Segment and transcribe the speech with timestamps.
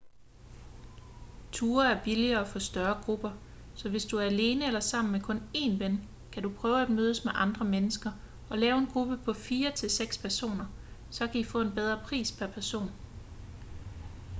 [1.51, 3.31] ture er billigere for større grupper
[3.75, 6.89] så hvis du er alene eller sammen med kun én ven kan du prøve at
[6.89, 8.11] mødes med andre mennesker
[8.49, 10.65] og lave en gruppe på fire til seks personer
[11.11, 12.91] så i kan få en bedre pris pr person